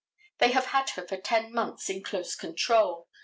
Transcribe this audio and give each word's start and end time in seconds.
They 0.39 0.49
have 0.53 0.65
had 0.65 0.89
her 0.97 1.05
for 1.07 1.17
ten 1.17 1.53
months 1.53 1.87
in 1.87 2.01
close 2.01 2.35
control. 2.35 3.07